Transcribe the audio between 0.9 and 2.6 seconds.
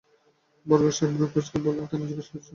সাহেব ভ্রূ কুঁচকে বললেন, কেন জিজ্ঞেস করছেন?